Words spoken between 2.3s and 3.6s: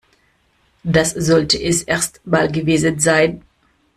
gewesen sein.